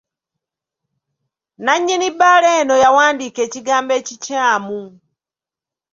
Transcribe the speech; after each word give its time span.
Nannyini 1.57 2.07
bbaala 2.13 2.49
eno 2.61 2.75
yawandiika 2.83 3.39
ekigambo 3.47 3.91
ekikyamu. 3.99 4.79